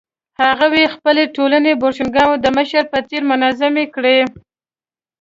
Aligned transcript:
هغوی 0.59 0.85
خپلې 0.95 1.23
ټولنې 1.35 1.71
د 1.73 1.79
بوشونګانو 1.81 2.35
د 2.39 2.45
مشر 2.57 2.83
په 2.91 2.99
څېر 3.07 3.21
منظمې 3.31 3.85
کړې. 3.95 4.17